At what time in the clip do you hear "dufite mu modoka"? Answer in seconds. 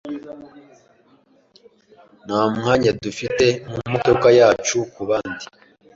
3.03-4.27